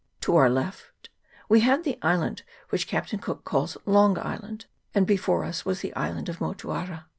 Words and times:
To 0.21 0.35
our 0.35 0.49
left 0.49 1.11
we 1.47 1.59
had 1.59 1.83
the 1.83 1.99
island 2.01 2.41
which 2.69 2.87
Captain 2.87 3.19
Cook 3.19 3.43
calls 3.45 3.77
Long 3.85 4.17
Island, 4.17 4.65
and 4.95 5.05
before 5.05 5.43
us 5.43 5.63
was 5.63 5.81
the 5.81 5.93
Island 5.93 6.27
of 6.27 6.39
Motuara. 6.39 7.05